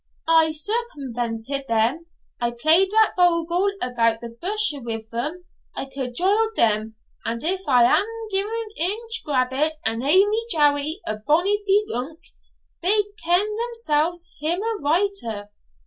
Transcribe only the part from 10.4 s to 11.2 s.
Howie a